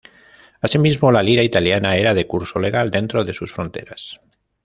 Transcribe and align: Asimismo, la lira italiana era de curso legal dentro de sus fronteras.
Asimismo, 0.61 1.11
la 1.11 1.21
lira 1.21 1.43
italiana 1.43 1.95
era 1.95 2.15
de 2.15 2.25
curso 2.25 2.57
legal 2.57 2.89
dentro 2.89 3.23
de 3.23 3.35
sus 3.35 3.53
fronteras. 3.53 4.19